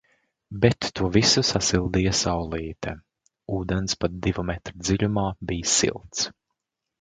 Bet 0.61 0.85
to 0.99 1.09
visu 1.17 1.43
sasildīja 1.49 2.13
Saulīte. 2.19 2.95
Ūdens 3.59 3.99
pat 4.05 4.17
divu 4.29 4.47
metru 4.49 4.83
dziļumā 4.89 5.27
bija 5.53 5.71
silts. 5.77 6.27